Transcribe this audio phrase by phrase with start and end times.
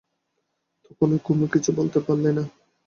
[0.85, 2.43] তখনই কুমু কিছু বলতে পারলে না।